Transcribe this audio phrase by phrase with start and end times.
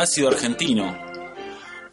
[0.00, 0.96] ácido argentino.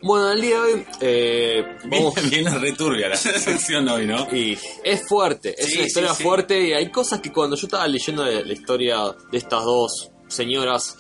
[0.02, 4.28] Bueno, el día de hoy eh, vamos viene returbia la sección hoy, ¿no?
[4.36, 6.24] y es fuerte, es Sí, una historia sí, sí.
[6.24, 8.98] fuerte y hay cosas que cuando yo estaba leyendo la, la historia
[9.32, 10.98] de estas dos señoras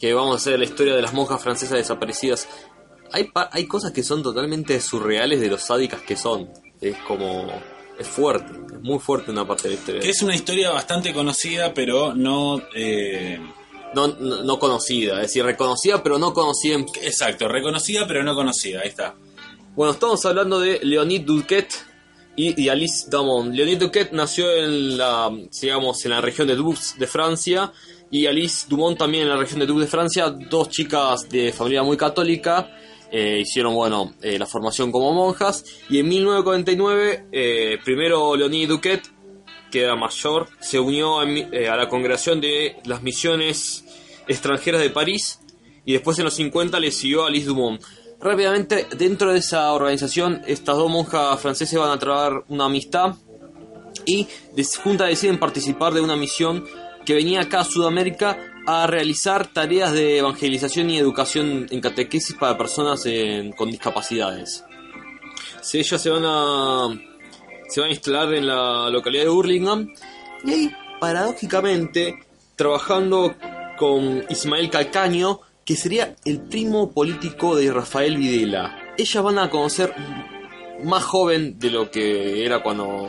[0.00, 2.48] que vamos a hacer la historia de las monjas francesas desaparecidas,
[3.12, 6.48] hay hay cosas que son totalmente surreales de lo sádicas que son.
[6.80, 7.50] Es como
[7.98, 10.00] es fuerte, es muy fuerte una parte de la historia.
[10.00, 12.62] Que es una historia bastante conocida, pero no...
[12.74, 13.40] eh,
[13.94, 18.34] No, no, no conocida, es decir, reconocida pero no conocida en exacto, reconocida, pero no
[18.34, 18.80] conocida.
[18.80, 19.14] Ahí está.
[19.74, 21.68] Bueno, estamos hablando de Leonid Duquet
[22.36, 23.54] y, y Alice Damon.
[23.54, 27.72] Leonid Duquet nació en la, digamos, en la región de Doubs de Francia
[28.10, 30.30] y Alice Dumont también en la región de Doubs de Francia.
[30.30, 32.70] Dos chicas de familia muy católica
[33.10, 39.02] eh, hicieron, bueno, eh, la formación como monjas y en 1949 eh, primero Leonid Duquet
[39.70, 43.84] que era mayor, se unió a, eh, a la congregación de las misiones
[44.26, 45.40] extranjeras de París
[45.84, 47.82] y después en los 50 le siguió Alice Dumont.
[48.20, 53.14] Rápidamente, dentro de esa organización, estas dos monjas francesas van a traer una amistad
[54.04, 54.26] y
[54.82, 56.64] juntas deciden participar de una misión
[57.04, 62.58] que venía acá a Sudamérica a realizar tareas de evangelización y educación en catequesis para
[62.58, 63.04] personas
[63.56, 64.64] con discapacidades.
[65.62, 66.88] Si ellas se van a
[67.68, 69.88] se van a instalar en la localidad de Hurlingham
[70.44, 70.70] y ahí,
[71.00, 72.18] paradójicamente,
[72.56, 73.34] trabajando
[73.78, 78.76] con Ismael Calcaño, que sería el primo político de Rafael Videla.
[78.96, 79.94] Ellas van a conocer
[80.82, 83.08] más joven de lo que era cuando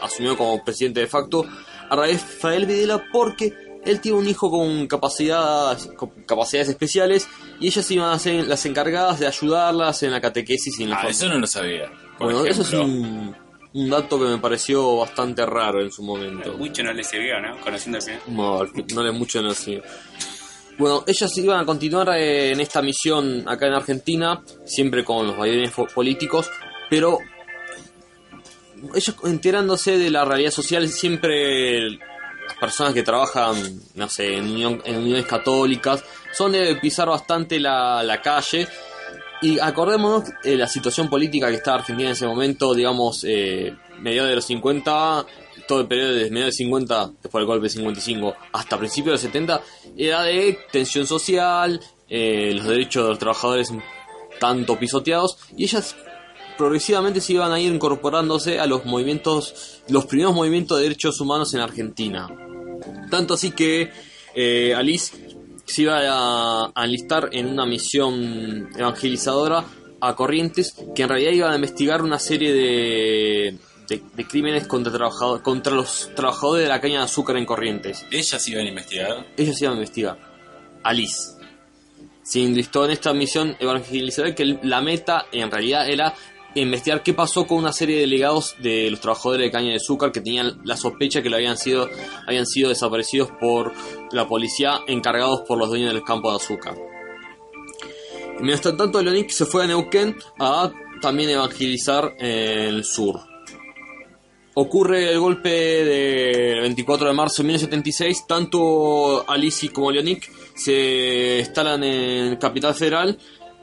[0.00, 1.44] asumió como presidente de facto
[1.90, 3.52] a Rafael Videla porque
[3.84, 7.28] él tiene un hijo con capacidades, con capacidades especiales
[7.60, 10.96] y ellas iban a ser las encargadas de ayudarlas en la catequesis y en la
[10.96, 11.90] Ah, forma- eso no lo sabía.
[12.18, 13.34] Por bueno, eso es un,
[13.74, 16.56] un dato que me pareció bastante raro en su momento.
[16.56, 17.60] Mucho no le sirvió, ¿no?
[17.60, 18.18] Conociéndose.
[18.28, 18.60] No,
[18.94, 19.82] no le mucho no sé.
[20.78, 25.36] Bueno, ellas iban a continuar eh, en esta misión acá en Argentina, siempre con los
[25.36, 26.48] vaivenes políticos,
[26.88, 27.18] pero
[28.94, 33.56] ellos enterándose de la realidad social, siempre las personas que trabajan,
[33.96, 38.68] no sé, en, unión- en uniones católicas, son de pisar bastante la, la calle.
[39.40, 44.30] Y acordémonos de la situación política que estaba Argentina en ese momento, digamos, eh, mediados
[44.30, 45.26] de los 50,
[45.68, 49.12] todo el periodo de mediados de 50, después del golpe de 55, hasta principios de
[49.12, 49.62] los 70,
[49.96, 53.72] era de tensión social, eh, los derechos de los trabajadores
[54.40, 55.94] tanto pisoteados, y ellas
[56.56, 61.54] progresivamente se iban a ir incorporándose a los movimientos, los primeros movimientos de derechos humanos
[61.54, 62.28] en Argentina.
[63.10, 63.90] Tanto así que
[64.34, 65.27] eh, Alice
[65.72, 69.64] se iba a, a enlistar en una misión evangelizadora
[70.00, 73.58] a Corrientes, que en realidad iban a investigar una serie de,
[73.88, 78.06] de, de crímenes contra, trabajador- contra los trabajadores de la caña de azúcar en Corrientes.
[78.10, 79.26] Ellas iban a investigar.
[79.36, 80.18] Ellos iban a investigar.
[80.84, 81.36] Alice.
[82.22, 86.14] Se enlistó en esta misión evangelizadora que la meta en realidad era
[86.54, 90.12] investigar qué pasó con una serie de delegados de los trabajadores de caña de azúcar
[90.12, 91.88] que tenían la sospecha que lo habían sido
[92.26, 93.72] habían sido desaparecidos por
[94.12, 96.76] la policía encargados por los dueños del campo de azúcar.
[98.40, 100.70] Mientras tanto, Leonic se fue a Neuquén a
[101.00, 103.20] también evangelizar el sur.
[104.54, 108.26] Ocurre el golpe del 24 de marzo de 1976.
[108.26, 113.18] Tanto Alice como Leonic se instalan en Capital Federal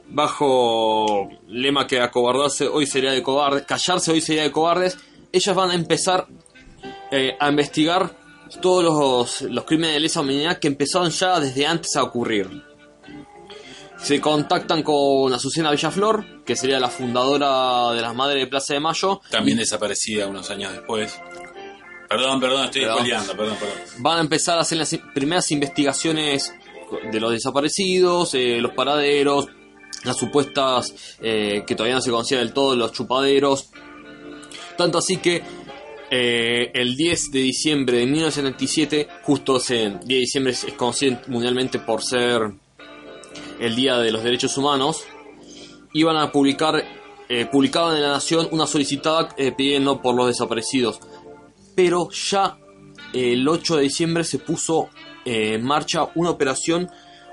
[0.08, 4.98] bajo lema que acobardarse hoy sería de cobardes, callarse hoy sería de cobardes.
[5.32, 6.26] Ellas van a empezar
[7.10, 8.10] eh, a investigar
[8.60, 12.64] todos los, los crímenes de lesa humanidad que empezaron ya desde antes a ocurrir.
[13.98, 18.80] Se contactan con Azucena Villaflor, que sería la fundadora de las Madres de Plaza de
[18.80, 21.18] Mayo, También desaparecida unos años después.
[22.08, 23.06] Perdón, perdón, estoy Perdón.
[23.36, 23.78] perdón, perdón.
[23.98, 26.54] van a empezar a hacer las primeras investigaciones
[27.10, 29.48] de los desaparecidos, eh, los paraderos,
[30.06, 33.70] las supuestas eh, que todavía no se conocía del todo, los chupaderos.
[34.76, 35.42] Tanto así que
[36.10, 41.78] eh, el 10 de diciembre de 1977, justo ese 10 de diciembre es conocido mundialmente
[41.78, 42.52] por ser
[43.58, 45.04] el Día de los Derechos Humanos,
[45.92, 46.84] iban a publicar,
[47.28, 51.00] eh, publicaban en La Nación una solicitada pidiendo por los desaparecidos.
[51.74, 52.58] Pero ya
[53.12, 54.88] el 8 de diciembre se puso
[55.24, 56.88] en marcha una operación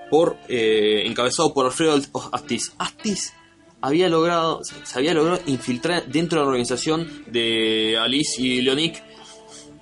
[0.09, 1.99] por eh, encabezado por Alfredo
[2.31, 2.73] Astiz.
[2.77, 3.33] Astiz
[3.81, 9.03] había logrado, se había logrado infiltrar dentro de la organización de Alice y Leonic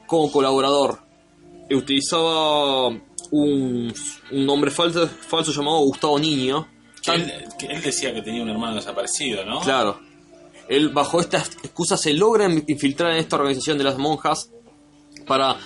[0.07, 0.99] como colaborador.
[1.69, 3.93] Utilizaba un,
[4.31, 6.67] un nombre falso, falso llamado Gustavo Niño.
[7.01, 9.61] Que él, que él decía que tenía un hermano desaparecido, ¿no?
[9.61, 9.99] Claro.
[10.67, 14.51] Él, bajo esta excusa, se logra infiltrar en esta organización de las monjas
[15.27, 15.57] para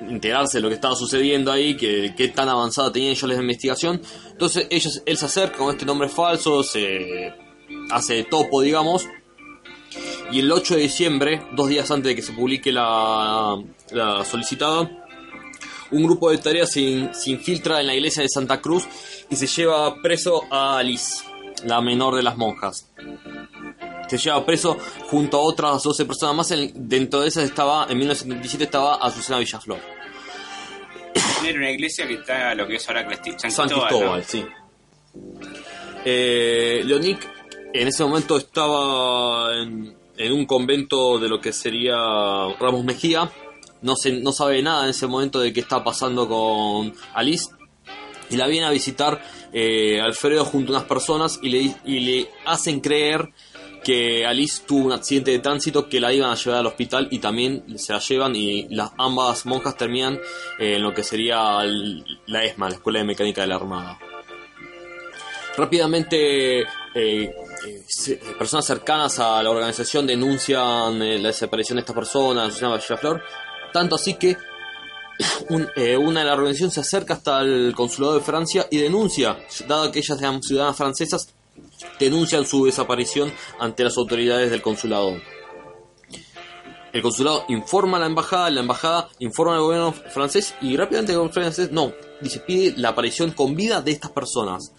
[0.00, 4.00] enterarse de lo que estaba sucediendo ahí, que qué tan avanzada tenían ellos la investigación.
[4.30, 7.32] Entonces ellos, él se acerca con este nombre falso, se
[7.90, 9.06] hace topo, digamos.
[10.32, 13.56] Y el 8 de diciembre, dos días antes de que se publique la,
[13.92, 14.90] la solicitada,
[15.90, 18.86] un grupo de tareas se, se infiltra en la iglesia de Santa Cruz
[19.30, 21.22] y se lleva preso a Alice,
[21.64, 22.90] la menor de las monjas.
[24.08, 24.76] Se lleva preso
[25.08, 26.50] junto a otras 12 personas más.
[26.50, 29.78] en- dentro de esas estaba, en 1977 estaba Azucena Villaflor.
[31.46, 33.06] Era una iglesia que está a lo que es ahora
[33.36, 33.88] San San Cristóbal.
[33.88, 34.24] Cristóbal, ¿no?
[34.26, 34.44] sí.
[36.04, 37.28] Eh, Leonic
[37.72, 41.96] en ese momento estaba en, en un convento de lo que sería
[42.60, 43.30] Ramos Mejía.
[43.82, 47.50] No, se, no sabe nada en ese momento de qué está pasando con Alice.
[48.30, 49.22] Y la viene a visitar
[49.52, 53.28] eh, Alfredo junto a unas personas y le, y le hacen creer
[53.84, 57.18] que Alice tuvo un accidente de tránsito que la iban a llevar al hospital y
[57.20, 60.14] también se la llevan y las ambas monjas terminan
[60.58, 61.60] eh, en lo que sería
[62.26, 63.98] la ESMA, la Escuela de Mecánica de la Armada.
[65.56, 67.34] Rápidamente, eh, eh,
[68.38, 73.22] personas cercanas a la organización denuncian la desaparición de esta persona, Susana Villaflor,
[73.72, 74.36] tanto así que
[75.50, 79.38] un- eh, una de la organización se acerca hasta el consulado de Francia y denuncia,
[79.68, 81.33] dado que ellas sean ciudadanas francesas,
[81.98, 85.16] denuncian su desaparición ante las autoridades del consulado.
[86.92, 91.18] El consulado informa a la embajada, la embajada informa al gobierno francés y rápidamente el
[91.18, 94.72] gobierno francés no, dice pide la aparición con vida de estas personas.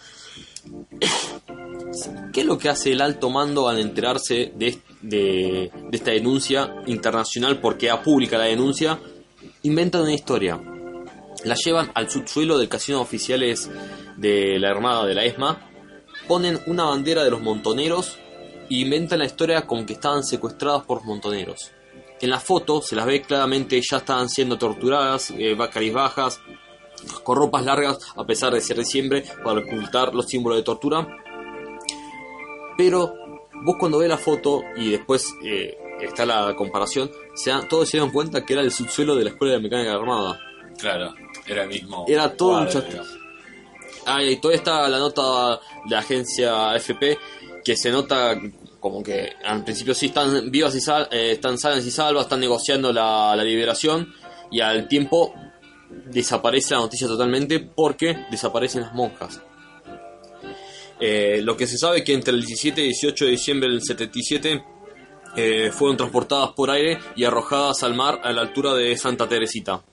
[2.33, 6.75] ¿Qué es lo que hace el alto mando al enterarse de, de- de esta denuncia
[6.87, 8.99] internacional porque a pública la denuncia?
[9.63, 10.59] Inventan una historia.
[11.43, 13.69] La llevan al subsuelo del casino de oficiales
[14.17, 15.69] de la Armada de la ESMA,
[16.27, 18.17] ponen una bandera de los montoneros
[18.69, 21.71] e inventan la historia como que estaban secuestradas por los montoneros.
[22.21, 26.39] En la foto se las ve claramente ya estaban siendo torturadas, eh, bajas,
[27.23, 31.07] con ropas largas a pesar de ser diciembre para ocultar los símbolos de tortura.
[32.77, 33.13] Pero
[33.63, 37.97] vos cuando ves la foto y después eh, está la comparación, se dan- todos se
[37.97, 40.39] dieron cuenta que era el subsuelo de la Escuela de Mecánica Armada.
[40.79, 41.13] Claro,
[41.47, 42.05] era el mismo.
[42.07, 43.17] Era todo un cuadro, digamos.
[44.05, 47.17] Ah, y todavía está la nota de agencia AFP
[47.63, 48.39] que se nota
[48.79, 52.39] como que al principio sí están vivas y sal, eh, están sanas y salvas, están
[52.39, 54.13] negociando la, la liberación
[54.51, 55.33] y al tiempo
[56.05, 59.41] desaparece la noticia totalmente porque desaparecen las monjas.
[60.99, 63.81] Eh, lo que se sabe es que entre el 17 y 18 de diciembre del
[63.81, 64.63] 77
[65.35, 69.83] eh, fueron transportadas por aire y arrojadas al mar a la altura de Santa Teresita.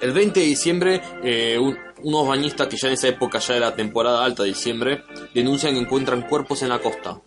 [0.00, 3.74] El 20 de diciembre, eh, un- unos bañistas que ya en esa época ya era
[3.74, 5.02] temporada alta de diciembre,
[5.34, 7.20] denuncian que encuentran cuerpos en la costa.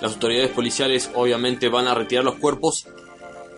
[0.00, 2.86] Las autoridades policiales obviamente van a retirar los cuerpos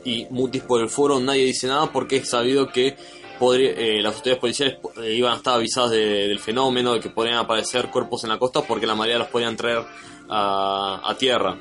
[0.04, 2.96] y mutis por el foro nadie dice nada porque es sabido que
[3.38, 7.08] podría- eh, las autoridades policiales eh, iban a estar avisadas de- del fenómeno de que
[7.10, 9.82] podrían aparecer cuerpos en la costa porque la mayoría los podían traer
[10.28, 11.56] a, a tierra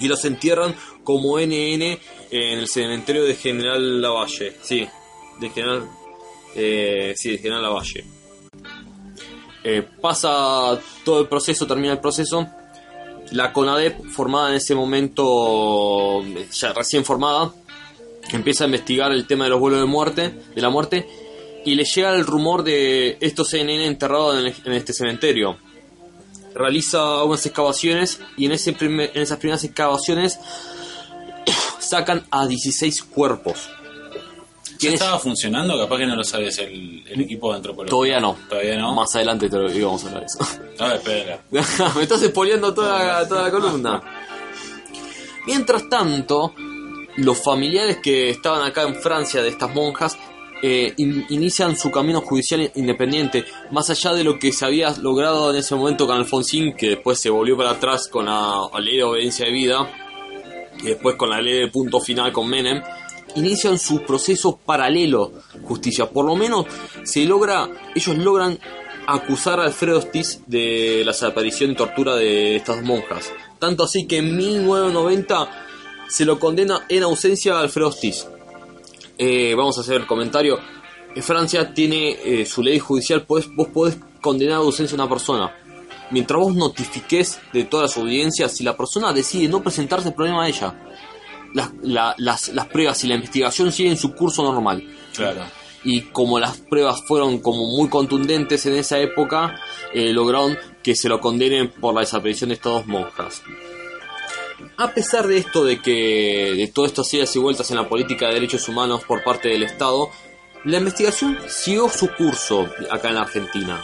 [0.00, 0.74] y los entierran
[1.04, 1.98] como NN
[2.30, 4.54] en el cementerio de General Lavalle.
[4.62, 4.86] Sí,
[5.40, 5.88] de General.
[6.54, 8.04] eh, de Lavalle.
[9.62, 12.46] Eh, pasa todo el proceso, termina el proceso.
[13.32, 16.22] La CONADEP, formada en ese momento,
[16.52, 17.52] ya recién formada,
[18.30, 21.08] empieza a investigar el tema de los vuelos de muerte, de la muerte,
[21.64, 25.58] y le llega el rumor de estos CNN enterrados en, este cementerio
[26.54, 30.38] realiza unas excavaciones y en, ese en esas primeras excavaciones
[31.80, 33.68] sacan a 16 cuerpos.
[34.78, 35.78] ¿Ya estaba funcionando?
[35.78, 37.90] Capaz que no lo sabes el, el equipo de antropología.
[37.90, 38.36] Todavía no.
[38.48, 38.94] Todavía no.
[38.94, 40.60] Más adelante te lo íbamos a hablar de eso.
[40.78, 41.40] A ver, espera.
[41.96, 44.02] Me estás spoileando toda la, toda la columna.
[45.46, 46.54] Mientras tanto,
[47.16, 50.18] los familiares que estaban acá en Francia de estas monjas
[50.62, 55.50] eh, in- inician su camino judicial independiente, más allá de lo que se había logrado
[55.50, 58.96] en ese momento con Alfonsín, que después se volvió para atrás con la, la ley
[58.96, 59.88] de obediencia de vida,
[60.80, 62.82] y después con la ley de punto final con Menem,
[63.36, 66.08] inician su proceso paralelo justicia.
[66.10, 66.66] Por lo menos
[67.04, 68.58] se logra, ellos logran
[69.06, 73.30] acusar a Alfredo Stiz de la desaparición y tortura de estas monjas.
[73.58, 75.48] Tanto así que en 1990
[76.08, 78.26] se lo condena en ausencia a Alfredo Stiz.
[79.18, 80.58] Eh, vamos a hacer el comentario.
[81.14, 85.08] En Francia tiene eh, su ley judicial, podés- vos podés condenar a ausencia a una
[85.08, 85.54] persona.
[86.10, 90.44] Mientras vos notifiques de todas las audiencias, si la persona decide no presentarse, el problema
[90.44, 90.74] a ella.
[91.56, 94.82] Las, la- las, las pruebas y la investigación siguen su curso normal.
[95.14, 95.42] Claro.
[95.84, 99.60] Y como las pruebas fueron como muy contundentes en esa época,
[99.94, 103.42] eh, lograron que se lo condenen por la desaparición de estas dos monjas.
[104.78, 108.26] a pesar de esto, de que de todas estas idas y vueltas en la política
[108.28, 110.10] de derechos humanos por parte del Estado,
[110.64, 113.82] la investigación siguió su curso acá en la Argentina.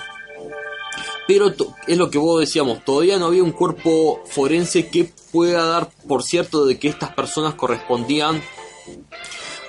[1.28, 1.52] Pero
[1.86, 6.22] es lo que vos decíamos, todavía no había un cuerpo forense que pueda dar por
[6.22, 8.40] cierto de que estas personas correspondían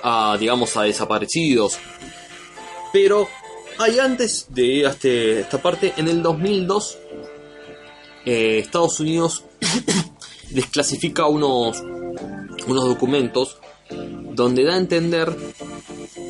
[0.02, 1.78] a, digamos, a desaparecidos.
[2.92, 3.26] Pero
[3.78, 6.98] hay antes de este- esta parte, en el 2002,
[8.26, 9.44] eh, Estados Unidos
[10.50, 13.58] desclasifica unos, unos documentos
[13.90, 15.34] donde da a entender,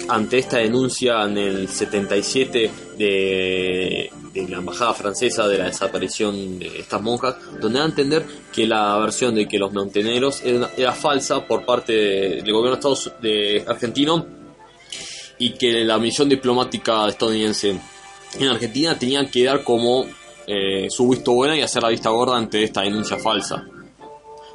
[0.08, 6.80] ante esta denuncia en el 77 de, de la embajada francesa de la desaparición de
[6.80, 11.46] estas monjas, donde da a entender que la versión de que los monteneros era, falsa
[11.46, 14.26] por parte de- del gobierno de Estados de argentino
[15.38, 17.78] y que la misión diplomática estadounidense
[18.38, 20.04] en Argentina tenía que dar como
[20.46, 23.66] eh, su visto bueno y hacer la vista gorda ante esta denuncia falsa.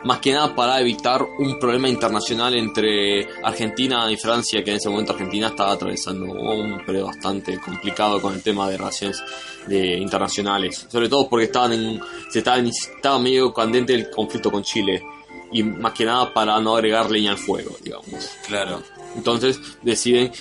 [0.05, 4.89] Más que nada para evitar un problema internacional entre Argentina y Francia, que en ese
[4.89, 9.21] momento Argentina estaba atravesando un periodo bastante complicado con el tema de relaciones
[9.67, 10.85] de, internacionales.
[10.89, 11.99] Sobre todo porque estaban en,
[12.31, 15.03] se estaba, estaba medio candente el conflicto con Chile.
[15.51, 18.29] Y más que nada para no agregar leña al fuego, digamos.
[18.47, 18.81] Claro.
[19.17, 20.31] Entonces deciden,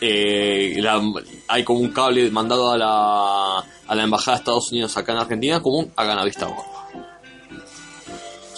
[0.00, 1.02] eh, la-
[1.48, 5.18] hay como un cable mandado a la, a la embajada de Estados Unidos acá en
[5.18, 6.77] Argentina, como un hagan la vista gorda.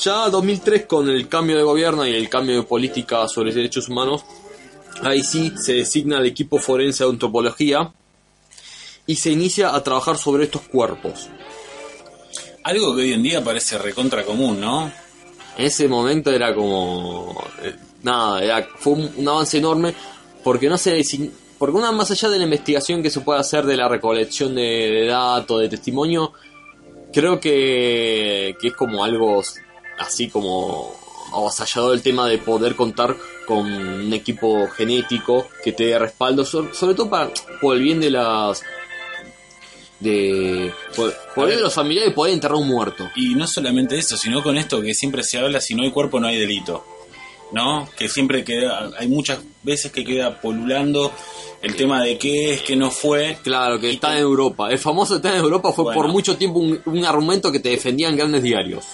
[0.02, 4.22] Ya 2003 con el cambio de gobierno y el cambio de política sobre derechos humanos,
[5.02, 7.92] ahí sí se designa el equipo forense de antropología
[9.06, 11.28] y se inicia a trabajar sobre estos cuerpos.
[12.64, 14.90] Algo que hoy en día parece recontra común, ¿no?
[15.58, 19.94] En ese momento era como eh, nada, era, fue un, un avance enorme
[20.42, 23.66] porque no se design- porque una más allá de la investigación que se puede hacer
[23.66, 26.32] de la recolección de, de datos, de testimonio,
[27.12, 29.42] creo que, que es como algo
[30.00, 30.92] así como
[31.32, 33.16] avasallador el tema de poder contar
[33.46, 37.30] con un equipo genético que te dé respaldo, so- sobre todo para
[37.60, 38.62] por el bien de las
[40.00, 43.08] de por, por bien de los familiares y poder enterrar un muerto.
[43.16, 46.18] Y no solamente eso, sino con esto que siempre se habla, si no hay cuerpo
[46.20, 46.84] no hay delito.
[47.52, 47.88] ¿No?
[47.98, 51.10] Que siempre queda, hay muchas veces que queda polulando
[51.62, 53.38] el tema de qué es, qué no fue.
[53.42, 54.70] Claro, que está que- en Europa.
[54.70, 56.00] El famoso está en Europa fue Bueno.
[56.00, 58.84] por mucho tiempo un, un argumento que te defendían grandes diarios.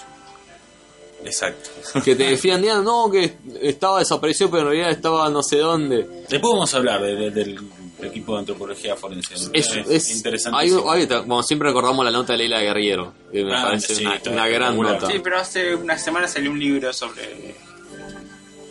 [1.27, 1.69] Exacto.
[2.03, 5.97] Que te defendían, no, que estaba desaparecido, pero en realidad estaba no sé dónde.
[6.29, 7.59] Después vamos a hablar de- de- del
[8.01, 9.33] equipo de antropología forense.
[9.53, 10.57] Es, es interesante.
[10.59, 14.15] hay como siempre recordamos la nota de Leila Guerriero, que me Ah, parece sí, una,
[14.15, 15.07] está una gran nota.
[15.07, 17.55] Sí, pero hace unas semanas salió un libro sobre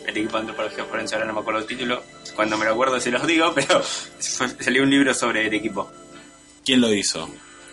[0.05, 2.01] el equipo de antropología forense, ahora no me acuerdo el título.
[2.35, 3.81] Cuando me lo acuerdo se los digo, pero
[4.19, 5.89] salió un libro sobre el equipo.
[6.63, 7.27] ¿Quién lo hizo?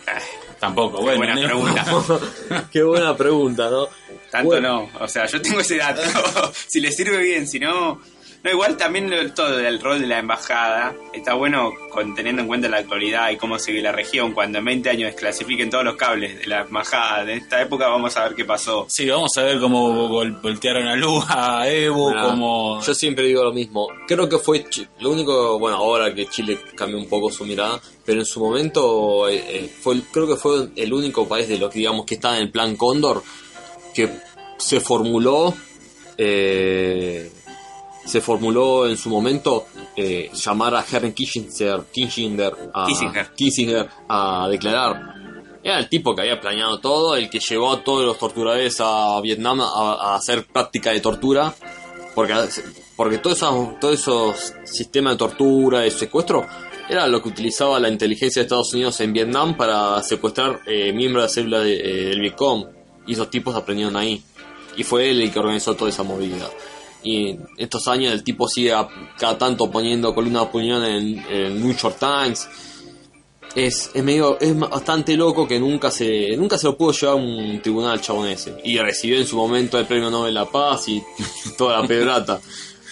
[0.07, 0.21] Ay,
[0.59, 1.17] Tampoco, bueno.
[1.17, 2.67] buena pregunta.
[2.71, 3.87] Qué buena pregunta, ¿no?
[4.37, 4.89] Tanto Bueno.
[4.93, 6.01] no, o sea, yo tengo ese dato.
[6.67, 7.99] si le sirve bien, si no.
[8.43, 12.47] No, igual también lo- todo el rol de la embajada está bueno con, teniendo en
[12.47, 14.33] cuenta la actualidad y cómo sigue la región.
[14.33, 18.15] Cuando en 20 años desclasifiquen todos los cables de la embajada de esta época, vamos
[18.17, 18.85] a ver qué pasó.
[18.87, 22.79] Sí, vamos a ver cómo vol- voltearon a Lu, a Evo, como...
[22.83, 23.87] Yo siempre digo lo mismo.
[24.07, 24.63] Creo que fue
[24.99, 29.27] lo único, bueno, ahora que Chile cambió un poco su mirada, pero en su momento
[29.27, 32.35] eh, eh, fue, creo que fue el único país de los que digamos que estaba
[32.37, 33.23] en el plan Cóndor
[33.95, 34.09] que
[34.57, 35.53] se formuló,
[36.17, 37.31] eh,
[38.05, 43.31] se formuló en su momento eh, llamar a Henry Kissinger, Kissinger, a, Kissinger.
[43.35, 45.15] Kissinger a declarar.
[45.63, 49.19] Era el tipo que había planeado todo, el que llevó a todos los torturadores a
[49.21, 51.55] Vietnam a, a hacer práctica de tortura,
[52.13, 52.33] porque,
[52.95, 56.45] porque todos esos, todos esos sistemas de tortura, de secuestro,
[56.87, 61.23] era lo que utilizaba la inteligencia de Estados Unidos en Vietnam para secuestrar eh, miembros
[61.23, 62.67] de la célula de- eh, del Vietcong.
[63.07, 64.23] Y esos tipos aprendieron ahí.
[64.77, 66.49] Y fue él el que organizó toda esa movida.
[67.03, 71.19] Y en estos años el tipo sigue a- cada tanto poniendo columna de opinión en,
[71.29, 72.47] en New York Times.
[73.55, 77.15] Es, es medio, es bastante loco que nunca se, nunca se lo pudo llevar a
[77.15, 78.53] un tribunal al chabón ese.
[78.65, 81.01] Y recibió en su momento el premio Nobel de la Paz y
[81.57, 82.41] toda la pedrata.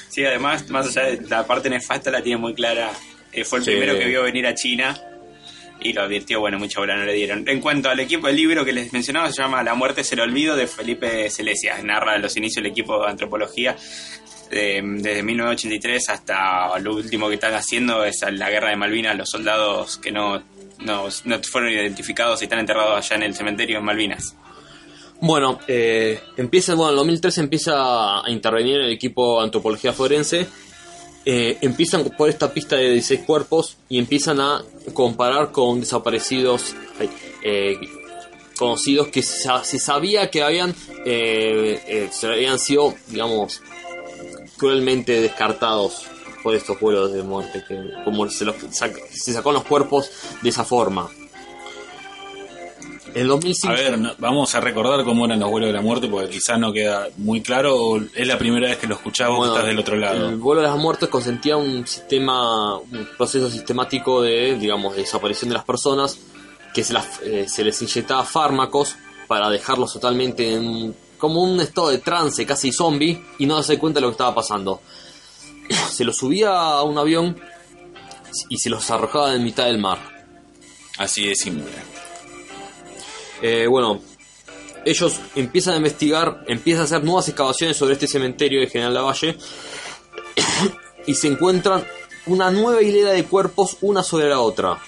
[0.07, 2.91] Sí, además, más allá de la parte nefasta, la tiene muy clara.
[3.33, 3.71] Eh, fue el Sí.
[3.71, 4.95] primero que vio venir a China
[5.79, 7.47] y lo advirtió, bueno, mucha bola no le dieron.
[7.47, 10.19] En cuanto al equipo, el libro que les mencionaba se llama La muerte es el
[10.19, 11.83] olvido de Felipe Celesias.
[11.83, 13.75] Narra los inicios del equipo de antropología
[14.55, 19.29] eh, desde 1983 hasta lo último que están haciendo es la guerra de Malvinas, los
[19.29, 20.43] soldados que no,
[20.79, 24.35] no, no fueron identificados y están enterrados allá en el cementerio en Malvinas.
[25.21, 30.47] Bueno, eh, empieza, bueno, en 2013 empieza a intervenir el equipo de antropología forense.
[31.25, 34.63] Eh, empiezan por esta pista de 16 cuerpos y empiezan a
[34.93, 36.75] comparar con desaparecidos.
[37.43, 37.77] eh,
[38.57, 40.75] conocidos que se, sabía que habían,
[41.05, 43.61] eh, eh, se habían sido, digamos,
[44.57, 46.03] cruelmente descartados
[46.43, 50.11] por estos vuelos de muerte, que como se, los, sac- se sacó los cuerpos
[50.41, 51.09] de esa forma.
[53.15, 53.73] En 2005...
[53.73, 56.57] A ver, no- vamos a recordar cómo eran los vuelos de la muerte, porque quizás
[56.59, 59.79] no queda muy claro, o es la primera vez que lo escuchamos Bueno, estás del
[59.79, 60.29] otro lado.
[60.29, 65.49] El vuelo de las muertes consentía un sistema, un proceso sistemático de, digamos, de desaparición
[65.49, 66.17] de las personas,
[66.73, 68.95] que se, las, eh, se les inyectaba fármacos
[69.27, 73.99] para dejarlos totalmente en como un estado de trance, casi zombie, y no darse cuenta
[73.99, 74.81] de lo que estaba pasando.
[75.89, 77.39] Se los subía a un avión
[78.49, 79.99] y se los arrojaba en mitad del mar.
[80.97, 81.71] Así de simple.
[83.45, 84.01] Eh, bueno,
[84.85, 89.37] ellos empiezan a investigar, empiezan a hacer nuevas excavaciones sobre este cementerio de General Lavalle
[91.05, 91.85] y se encuentran
[92.25, 94.79] una nueva hilera de cuerpos una sobre la otra.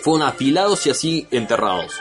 [0.00, 1.94] Fueron apilados y así enterrados.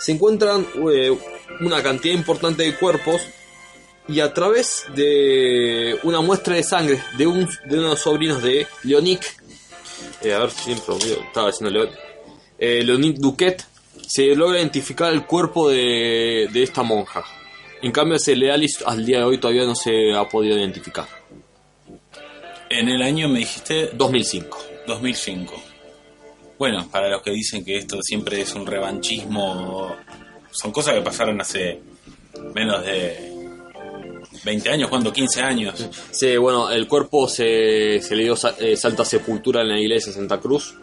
[0.00, 1.14] Se encuentran eh,
[1.60, 3.20] una cantidad importante de cuerpos
[4.08, 9.36] y a través de una muestra de sangre de, un, de unos sobrinos de Leonic,
[10.22, 10.94] eh, a ver si siempre
[11.26, 11.90] estaba diciendo Leon,
[12.58, 13.66] eh, Leonic Duquet,
[14.06, 17.24] se logra identificar el cuerpo de, de esta monja.
[17.82, 21.06] En cambio, ese Lealis al día de hoy todavía no se ha podido identificar.
[22.70, 24.58] En el año me dijiste 2005.
[24.86, 25.62] 2005.
[26.58, 29.94] Bueno, para los que dicen que esto siempre es un revanchismo,
[30.50, 31.80] son cosas que pasaron hace
[32.54, 33.32] menos de
[34.44, 35.12] 20 años, ¿cuánto?
[35.12, 35.88] 15 años.
[36.10, 40.10] Sí, bueno, el cuerpo se, se le dio sa- eh, santa sepultura en la iglesia
[40.12, 40.74] de Santa Cruz.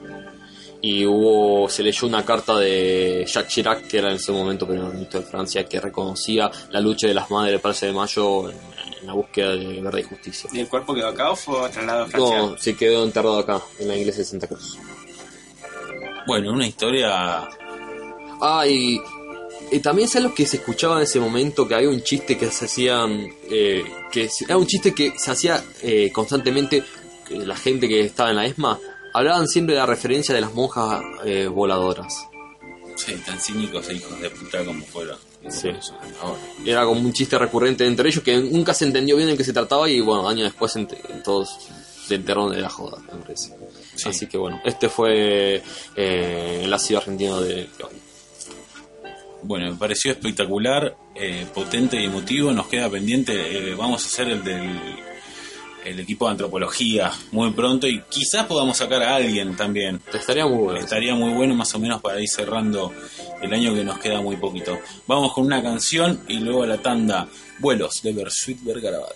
[0.81, 4.93] Y hubo, se leyó una carta de Jacques Chirac, que era en ese momento primer
[4.93, 8.55] ministro de Francia, que reconocía la lucha de las madres del Plaza de Mayo en,
[9.01, 10.49] en la búsqueda de verdad y justicia.
[10.53, 12.37] ¿Y el cuerpo quedó acá o fue trasladado a Francia?
[12.37, 14.77] No, se quedó enterrado acá, en la iglesia de Santa Cruz.
[16.27, 17.47] Bueno, una historia...
[18.41, 18.99] Ah, y,
[19.71, 22.51] y también sabes lo que se escuchaba en ese momento, que había un chiste que
[22.51, 26.83] se hacían, eh, que se- era un chiste que se hacía eh, constantemente,
[27.27, 28.77] que la gente que estaba en la ESMA,
[29.15, 32.27] hablaban siempre de la referencia de las monjas eh, voladoras.
[32.97, 35.17] Sí, tan cínicos e hijos de puta como fueron.
[35.49, 35.69] Sí.
[36.65, 39.53] Era como un chiste recurrente entre ellos que nunca se entendió bien en qué se
[39.53, 40.73] trataba y bueno, años después
[41.23, 41.57] todos
[42.07, 43.55] se enteraron de la joda, me parece.
[43.95, 44.09] Sí.
[44.09, 45.61] Así que bueno, este fue
[45.95, 47.95] eh, el ácido argentino de hoy.
[49.43, 52.51] Bueno, me pareció espectacular, eh, potente y emotivo.
[52.51, 54.77] Nos queda pendiente, eh, vamos a hacer el del
[55.85, 60.01] el equipo de antropología muy pronto y quizás podamos sacar a alguien también.
[60.13, 60.79] Estaría muy bueno.
[60.79, 62.91] Estaría muy bueno más o menos para ir cerrando
[63.41, 64.79] el año que nos queda muy poquito.
[65.07, 67.27] Vamos con una canción y luego a la tanda
[67.59, 69.15] Vuelos de Bersuit Bergarabat.